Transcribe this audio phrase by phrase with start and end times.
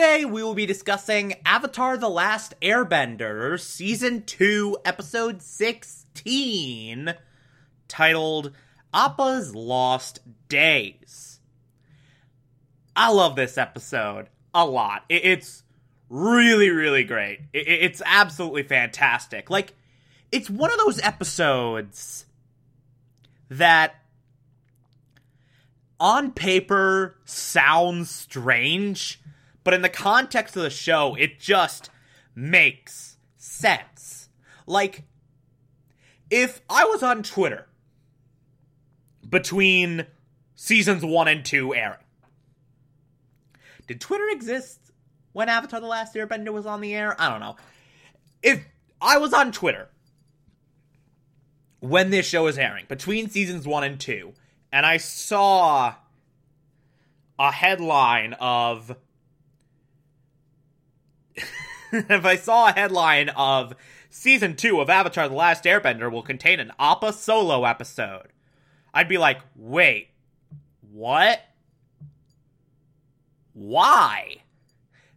[0.00, 7.12] Today we will be discussing Avatar The Last Airbender, Season 2, Episode 16,
[7.86, 8.52] titled
[8.94, 11.40] Appa's Lost Days.
[12.96, 15.04] I love this episode a lot.
[15.10, 15.64] It's
[16.08, 17.40] really, really great.
[17.52, 19.50] It's absolutely fantastic.
[19.50, 19.74] Like,
[20.32, 22.24] it's one of those episodes
[23.50, 23.96] that
[26.00, 29.20] on paper sounds strange,
[29.64, 31.90] but in the context of the show, it just
[32.34, 34.28] makes sense.
[34.66, 35.04] Like,
[36.30, 37.66] if I was on Twitter
[39.28, 40.06] between
[40.54, 41.98] seasons one and two airing,
[43.86, 44.78] did Twitter exist
[45.32, 47.20] when Avatar The Last Airbender was on the air?
[47.20, 47.56] I don't know.
[48.42, 48.64] If
[49.00, 49.88] I was on Twitter
[51.80, 54.34] when this show is airing, between seasons one and two,
[54.72, 55.94] and I saw
[57.38, 58.94] a headline of
[61.92, 63.74] if I saw a headline of
[64.08, 68.28] season two of Avatar The Last Airbender will contain an Appa solo episode,
[68.94, 70.10] I'd be like, wait,
[70.92, 71.40] what?
[73.52, 74.42] Why?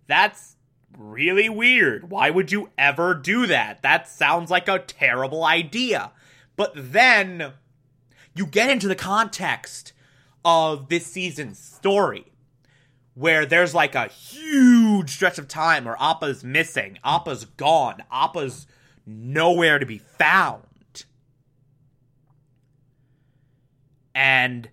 [0.08, 0.56] That's
[0.98, 2.10] really weird.
[2.10, 3.82] Why would you ever do that?
[3.84, 6.12] That sounds like a terrible idea.
[6.56, 7.54] But then
[8.36, 9.94] you get into the context
[10.44, 12.33] of this season's story
[13.16, 18.68] where there's like a huge stretch of time where Appa's missing, Appa's gone, Appa's
[19.06, 20.64] nowhere to be found.
[24.16, 24.70] And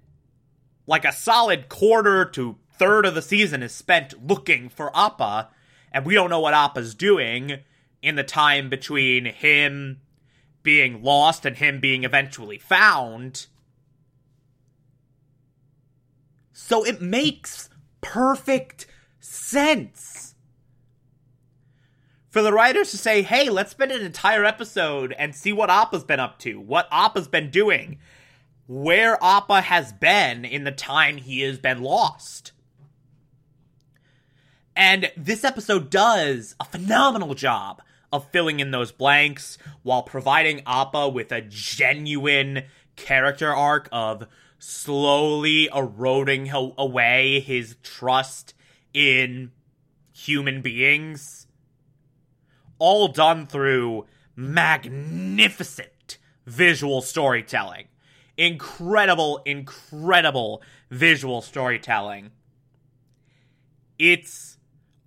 [0.87, 5.51] like a solid quarter to third of the season is spent looking for Appa,
[5.93, 7.59] and we don't know what Appa's doing
[8.03, 10.01] in the time between him
[10.62, 13.47] being lost and him being eventually found.
[16.53, 17.69] So it makes
[18.00, 18.87] perfect
[19.19, 20.34] sense
[22.31, 26.05] for the writers to say, hey, let's spend an entire episode and see what Appa's
[26.05, 27.99] been up to, what Appa's been doing,
[28.69, 32.53] where Appa has been in the time he has been lost.
[34.77, 41.09] And this episode does a phenomenal job of filling in those blanks while providing Appa
[41.09, 42.62] with a genuine
[42.97, 44.27] character arc of
[44.60, 48.54] slowly eroding away his trust
[48.93, 49.50] in
[50.12, 51.47] human beings.
[52.78, 54.06] All done through
[54.37, 57.87] magnificent visual storytelling.
[58.37, 62.31] Incredible, incredible visual storytelling.
[63.98, 64.59] It's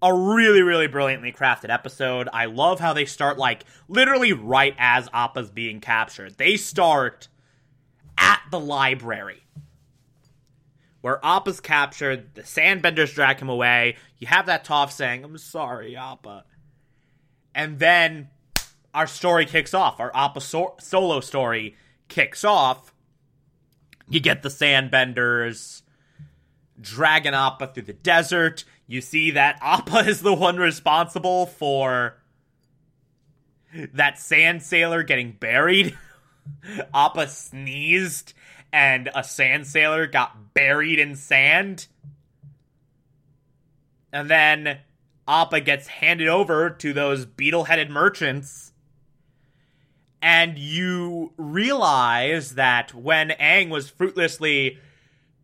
[0.02, 2.28] a really, really brilliantly crafted episode.
[2.34, 6.38] I love how they start, like, literally right as Appa's being captured.
[6.38, 7.28] They start
[8.18, 9.43] at the library
[11.04, 13.98] where Appa's captured, the sandbenders drag him away.
[14.20, 16.46] You have that Toph saying, I'm sorry, Appa.
[17.54, 18.30] And then
[18.94, 20.00] our story kicks off.
[20.00, 21.76] Our Appa so- solo story
[22.08, 22.94] kicks off.
[24.08, 25.82] You get the sandbenders
[26.80, 28.64] dragging Appa through the desert.
[28.88, 32.16] You see that Appa is the one responsible for
[33.94, 35.98] that sand sailor getting buried.
[36.94, 38.34] Appa sneezed
[38.74, 41.86] and a sand sailor got buried in sand.
[44.12, 44.80] And then
[45.28, 48.72] Appa gets handed over to those beetle headed merchants.
[50.24, 54.80] And you realize that when Aang was fruitlessly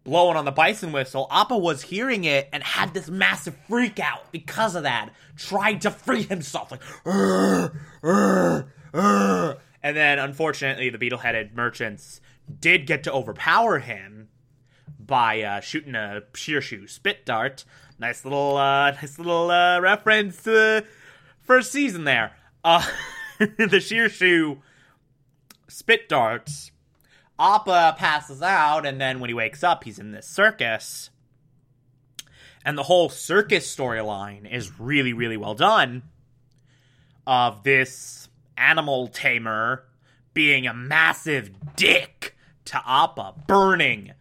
[0.03, 4.31] blowing on the bison whistle, Appa was hearing it and had this massive freak out
[4.31, 5.11] because of that.
[5.37, 6.81] Tried to free himself, like,
[9.83, 12.21] and then unfortunately, the beetle headed merchants
[12.59, 14.29] did get to overpower him
[14.99, 17.65] by uh, shooting a shirshu spit dart.
[17.97, 20.85] Nice little, uh, nice little uh, reference to
[21.41, 22.33] first season there.
[22.63, 22.85] Uh,
[23.39, 24.59] the Shirshu
[25.67, 26.71] spit darts.
[27.39, 31.09] Appa passes out, and then when he wakes up, he's in this circus.
[32.65, 36.03] And the whole circus storyline is really, really well done.
[37.25, 39.85] Of this animal tamer
[40.33, 42.35] being a massive dick
[42.69, 44.13] to Appa, burning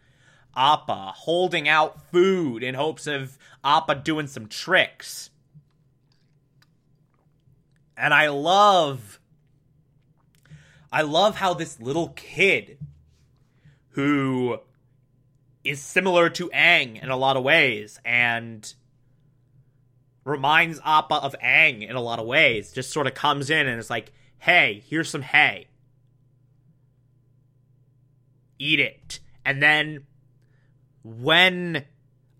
[0.55, 5.29] Appa, holding out food in hopes of Appa doing some tricks.
[7.95, 9.19] And I love
[10.91, 12.79] I love how this little kid
[13.89, 14.59] who
[15.63, 18.73] is similar to Aang in a lot of ways and
[20.25, 23.79] reminds Appa of Aang in a lot of ways just sort of comes in and
[23.79, 25.68] is like, "Hey, here's some hay.
[28.59, 30.05] Eat it." And then
[31.03, 31.85] when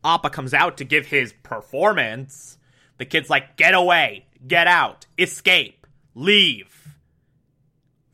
[0.03, 2.57] Appa comes out to give his performance,
[2.97, 4.27] the kid's like, "Get away.
[4.47, 5.07] Get out.
[5.17, 5.87] Escape.
[6.13, 6.79] Leave."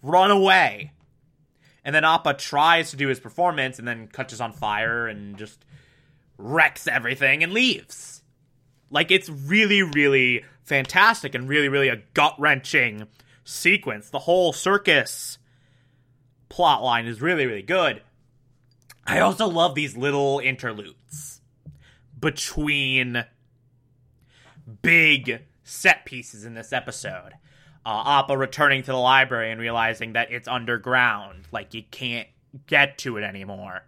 [0.05, 0.91] run away.
[1.83, 5.65] And then Appa tries to do his performance and then catches on fire and just
[6.37, 8.23] wrecks everything and leaves.
[8.89, 13.07] Like, it's really, really fantastic and really, really a gut wrenching
[13.43, 14.09] sequence.
[14.09, 15.37] The whole circus
[16.49, 18.01] plot line is really, really good.
[19.05, 21.41] I also love these little interludes
[22.19, 23.25] between
[24.81, 27.33] big set pieces in this episode
[27.85, 32.27] uh, Appa returning to the library and realizing that it's underground, like you can't
[32.65, 33.83] get to it anymore.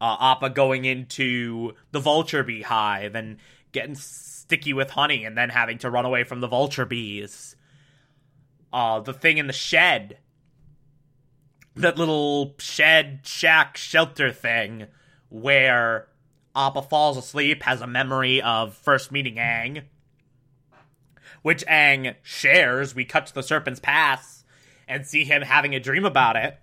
[0.00, 3.38] Uh, Appa going into the vulture beehive and
[3.72, 7.54] getting sticky with honey and then having to run away from the vulture bees.
[8.72, 10.18] Uh, the thing in the shed.
[11.76, 14.86] That little shed, shack, shelter thing
[15.28, 16.08] where
[16.54, 19.82] Appa falls asleep, has a memory of first meeting Aang
[21.46, 22.96] which Aang shares.
[22.96, 24.42] We cut to the Serpent's Pass
[24.88, 26.58] and see him having a dream about it.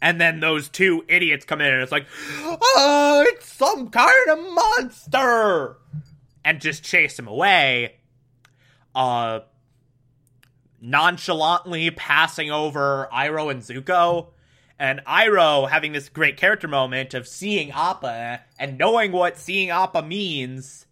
[0.00, 2.06] And then those two idiots come in and it's like,
[2.44, 5.78] oh, it's some kind of monster!
[6.44, 7.96] And just chase him away.
[8.94, 9.40] Uh,
[10.80, 14.28] nonchalantly passing over Iroh and Zuko.
[14.78, 20.02] And Iroh having this great character moment of seeing Appa and knowing what seeing Appa
[20.02, 20.86] means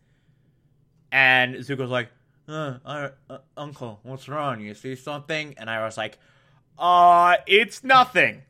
[1.13, 2.11] and Zuko's like,
[2.49, 4.61] uh, uh, uh, Uncle, what's wrong?
[4.61, 5.55] You see something?
[5.57, 6.19] And I was like,
[6.79, 8.43] uh, it's nothing.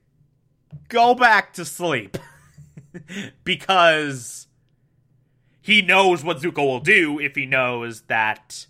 [0.88, 2.16] Go back to sleep.
[3.44, 4.46] because
[5.60, 8.66] he knows what Zuko will do if he knows that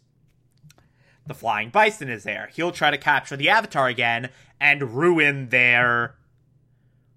[1.27, 2.51] the flying bison is there.
[2.55, 4.31] He'll try to capture the Avatar again
[4.61, 6.15] and ruin their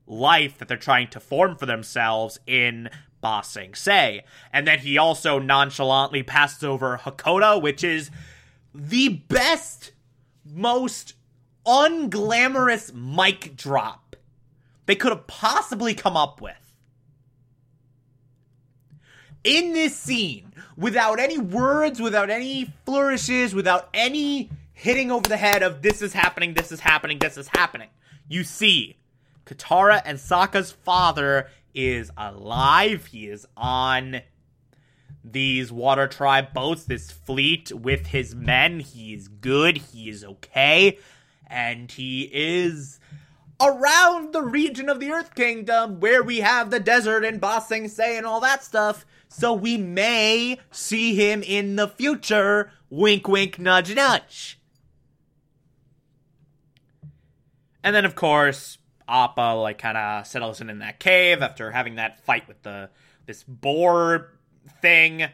[0.07, 2.89] life that they're trying to form for themselves in
[3.21, 4.23] Ba Sing Se.
[4.51, 8.09] And then he also nonchalantly passes over Hakoda, which is
[8.73, 9.91] the best,
[10.45, 11.13] most
[11.65, 14.15] unglamorous mic drop
[14.85, 16.56] they could have possibly come up with.
[19.43, 25.63] In this scene, without any words, without any flourishes, without any hitting over the head
[25.63, 27.89] of this is happening, this is happening, this is happening,
[28.27, 28.97] you see
[29.45, 33.07] Katara and Sokka's father is alive.
[33.07, 34.21] He is on
[35.23, 38.79] these water tribe boats, this fleet with his men.
[38.79, 39.77] He is good.
[39.77, 40.99] He is okay.
[41.47, 42.99] And he is
[43.61, 47.87] around the region of the Earth Kingdom where we have the desert and Ba Sing
[47.87, 49.06] Se and all that stuff.
[49.28, 52.71] So we may see him in the future.
[52.89, 54.59] Wink, wink, nudge, nudge.
[57.83, 61.95] And then, of course, Appa like kind of settles in in that cave after having
[61.95, 62.89] that fight with the
[63.25, 64.31] this boar
[64.81, 65.25] thing,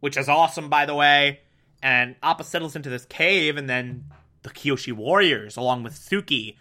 [0.00, 1.40] which is awesome by the way.
[1.82, 4.04] And Appa settles into this cave, and then
[4.42, 6.56] the Kyoshi warriors, along with Suki,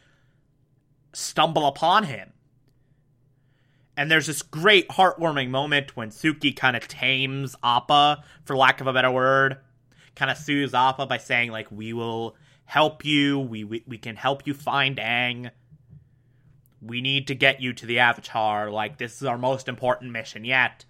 [1.14, 2.34] stumble upon him.
[3.98, 8.88] And there's this great heartwarming moment when Suki kind of tames Appa, for lack of
[8.88, 9.58] a better word,
[10.16, 13.40] kind of soothes Appa by saying like, "We will help you.
[13.40, 15.52] We we, we can help you find Aang."
[16.82, 18.72] we need to get you to the Avatar.
[18.72, 20.86] Like, this is our most important mission yet.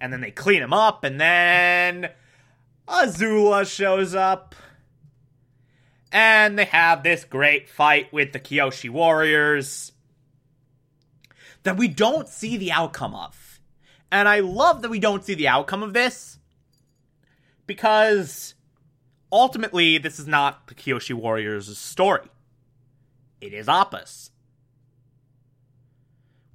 [0.00, 2.10] And then they clean him up, and then
[2.86, 4.54] Azula shows up.
[6.12, 9.92] And they have this great fight with the Kyoshi warriors
[11.64, 13.60] that we don't see the outcome of.
[14.10, 16.38] And I love that we don't see the outcome of this
[17.66, 18.54] because
[19.32, 22.28] ultimately this is not the Kyoshi warriors' story.
[23.40, 24.30] It is Appa's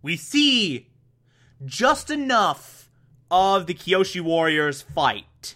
[0.01, 0.87] we see
[1.63, 2.89] just enough
[3.29, 5.55] of the Kyoshi Warriors fight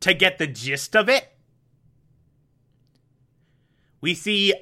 [0.00, 1.28] to get the gist of it.
[4.00, 4.54] We see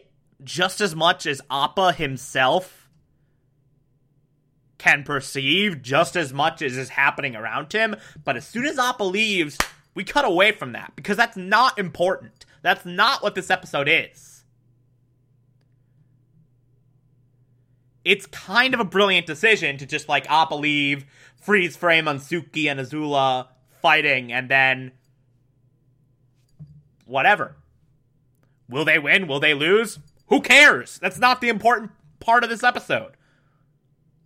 [0.43, 2.89] just as much as Appa himself
[4.79, 7.97] can perceive, just as much as is happening around him.
[8.25, 9.59] But as soon as Appa leaves,
[9.95, 12.47] we cut away from that because that's not important.
[12.63, 14.45] That's not what this episode is.
[18.05, 21.05] It's kind of a brilliant decision to just like Appa leave,
[21.37, 23.49] freeze frame on Suki and Azula
[23.83, 24.93] fighting, and then
[27.09, 27.57] whatever.
[28.69, 29.27] Will they win?
[29.27, 29.99] Will they lose?
[30.29, 30.99] Who cares?
[30.99, 33.13] That's not the important part of this episode.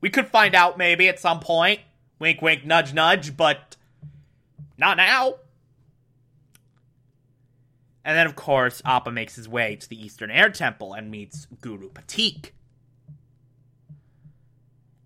[0.00, 1.80] We could find out maybe at some point.
[2.18, 3.76] Wink, wink, nudge, nudge, but
[4.76, 5.36] not now.
[8.04, 11.46] And then, of course, Appa makes his way to the Eastern Air Temple and meets
[11.60, 12.50] Guru Pathik.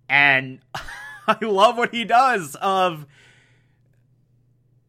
[0.08, 0.60] And
[1.28, 3.06] I love what he does of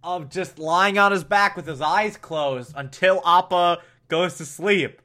[0.08, 5.02] of just lying on his back with his eyes closed until Appa goes to sleep.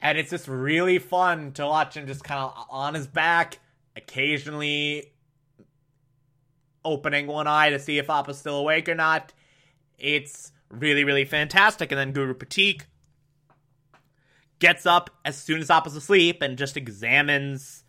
[0.00, 3.58] And it's just really fun to watch him just kind of on his back,
[3.94, 5.12] occasionally
[6.82, 9.34] opening one eye to see if Appa's still awake or not.
[9.98, 11.92] It's really, really fantastic.
[11.92, 12.84] And then Guru Pathik
[14.58, 17.84] gets up as soon as Appa's asleep and just examines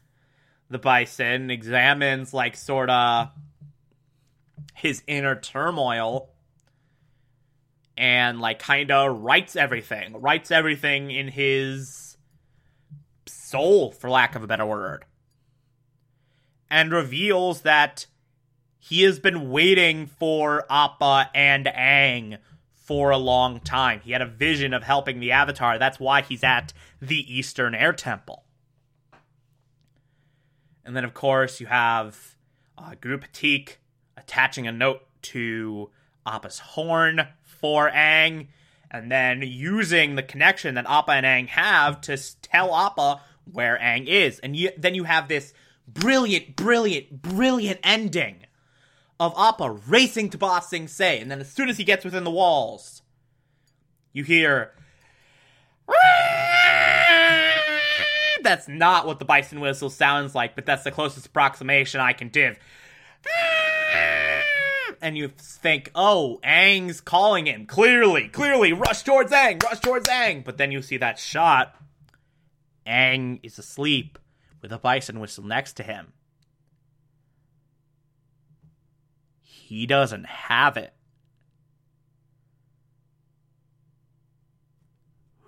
[0.69, 3.29] the bison, examines, like, sort of
[4.73, 6.27] his inner turmoil
[8.01, 12.17] and like kind of writes everything, writes everything in his
[13.27, 15.05] soul, for lack of a better word,
[16.67, 18.07] and reveals that
[18.79, 22.39] he has been waiting for Appa and Aang
[22.73, 24.01] for a long time.
[24.03, 25.77] He had a vision of helping the Avatar.
[25.77, 28.45] That's why he's at the Eastern Air Temple.
[30.83, 32.35] And then, of course, you have
[32.79, 33.75] uh, Guru Pathik
[34.17, 35.91] attaching a note to
[36.25, 37.27] Appa's horn
[37.61, 38.47] for Aang,
[38.89, 44.07] and then using the connection that Appa and Aang have to tell Appa where Aang
[44.07, 44.39] is.
[44.39, 45.53] And you, then you have this
[45.87, 48.45] brilliant, brilliant, brilliant ending
[49.19, 52.23] of Appa racing to Ba Sing Se, and then as soon as he gets within
[52.23, 53.03] the walls,
[54.11, 54.73] you hear.
[58.43, 62.29] That's not what the bison whistle sounds like, but that's the closest approximation I can
[62.29, 62.57] give
[65.01, 67.65] and you think, oh, Aang's calling him.
[67.65, 70.43] Clearly, clearly, rush towards Aang, rush towards Aang.
[70.43, 71.75] But then you see that shot.
[72.85, 74.19] Aang is asleep
[74.61, 76.13] with a bison whistle next to him.
[79.41, 80.93] He doesn't have it.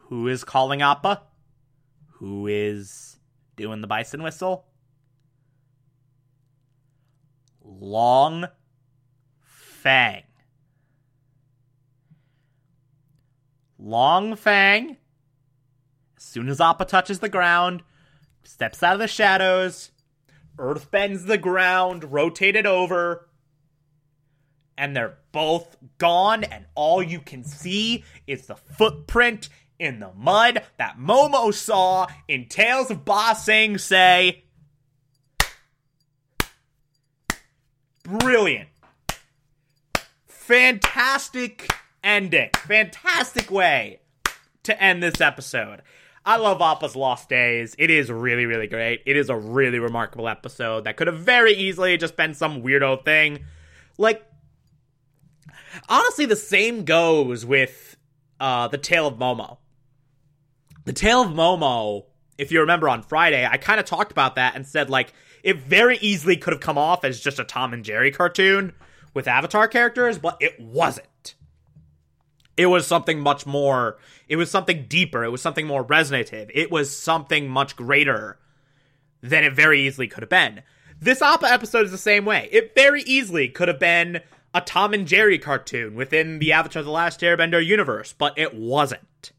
[0.08, 1.24] Who is calling Appa?
[2.14, 3.18] Who is
[3.56, 4.66] doing the bison whistle?
[7.62, 8.48] Long
[9.84, 10.24] Feng.
[13.78, 14.96] Long Feng,
[16.16, 17.84] as soon as Appa touches the ground,
[18.44, 19.92] steps out of the shadows,
[20.58, 23.28] Earth bends the ground, rotate it over,
[24.78, 29.50] and they're both gone, and all you can see is the footprint
[29.80, 34.46] in the mud that Momo saw in Tales of Ba Sing Se.
[38.04, 38.70] Brilliant
[40.44, 41.74] fantastic
[42.04, 42.50] ending.
[42.68, 44.02] Fantastic way
[44.64, 45.82] to end this episode.
[46.26, 47.76] I love Appa's Lost Days.
[47.80, 49.02] It is really, really great.
[49.06, 53.06] It is a really remarkable episode that could have very easily just been some weirdo
[53.06, 53.46] thing.
[53.98, 54.26] Like,
[55.88, 57.96] honestly, the same goes with
[58.40, 59.58] uh, The Tale of Momo.
[60.84, 62.04] The Tale of Momo,
[62.38, 65.58] if you remember on Friday, I kind of talked about that and said, like, it
[65.58, 68.74] very easily could have come off as just a Tom and Jerry cartoon
[69.14, 71.36] with Avatar characters, but it wasn't.
[72.56, 76.72] It was something much more, it was something deeper, it was something more resonative, it
[76.72, 78.38] was something much greater
[79.22, 80.62] than it very easily could have been.
[81.00, 82.48] This Appa episode is the same way.
[82.52, 84.22] It very easily could have been
[84.54, 89.32] a Tom and Jerry cartoon within the Avatar The Last Airbender universe, but it wasn't.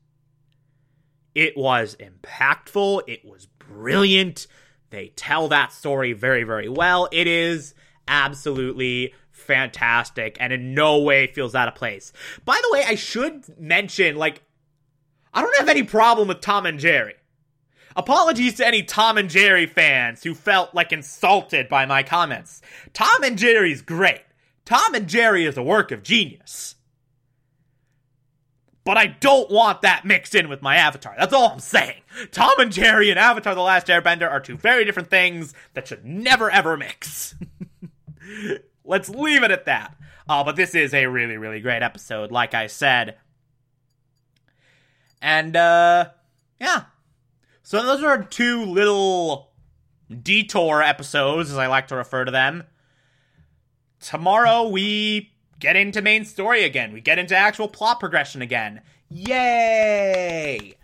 [1.34, 4.46] It was impactful, it was brilliant.
[4.90, 7.08] They tell that story very, very well.
[7.10, 7.74] It is
[8.06, 12.12] absolutely fantastic and in no way feels out of place.
[12.44, 14.42] By the way, I should mention, like,
[15.32, 17.14] I don't have any problem with Tom and Jerry.
[17.96, 22.60] Apologies to any Tom and Jerry fans who felt like insulted by my comments.
[22.92, 24.22] Tom and Jerry's great.
[24.64, 26.74] Tom and Jerry is a work of genius.
[28.84, 31.14] But I don't want that mixed in with my Avatar.
[31.18, 32.02] That's all I'm saying.
[32.32, 36.04] Tom and Jerry and Avatar The Last Airbender are two very different things that should
[36.04, 37.34] never ever mix.
[38.84, 39.96] Let's leave it at that.
[40.28, 43.16] Uh, but this is a really, really great episode, like I said.
[45.20, 46.10] And, uh,
[46.60, 46.84] yeah.
[47.62, 49.52] So those are two little
[50.22, 52.64] detour episodes, as I like to refer to them.
[54.00, 56.92] Tomorrow we get into main story again.
[56.92, 58.82] We get into actual plot progression again.
[59.08, 60.74] Yay!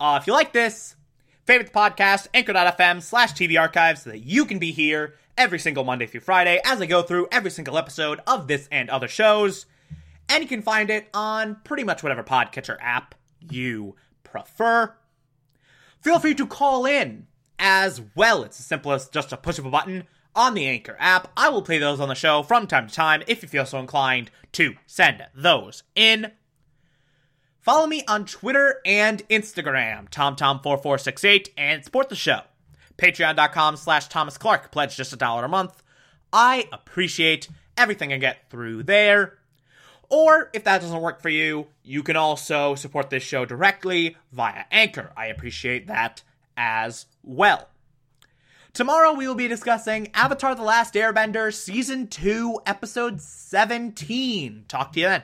[0.00, 0.96] Uh, if you like this,
[1.44, 5.84] favorite the podcast, anchor.fm slash TV archives so that you can be here every single
[5.84, 9.66] Monday through Friday as I go through every single episode of this and other shows.
[10.28, 14.94] And you can find it on pretty much whatever podcatcher app you prefer.
[16.00, 17.26] Feel free to call in
[17.58, 18.42] as well.
[18.42, 21.30] It's as simple as just a push of a button on the Anchor app.
[21.36, 23.78] I will play those on the show from time to time if you feel so
[23.78, 26.32] inclined to send those in.
[27.60, 32.42] Follow me on Twitter and Instagram, TomTom4468, and support the show.
[32.98, 34.70] Patreon.com slash Thomas Clark.
[34.70, 35.82] Pledge just a dollar a month.
[36.32, 39.38] I appreciate everything I get through there.
[40.10, 44.64] Or if that doesn't work for you, you can also support this show directly via
[44.70, 45.12] Anchor.
[45.16, 46.22] I appreciate that
[46.56, 47.68] as well.
[48.72, 54.64] Tomorrow we will be discussing Avatar The Last Airbender Season 2, Episode 17.
[54.66, 55.22] Talk to you then.